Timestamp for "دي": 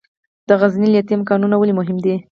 2.03-2.15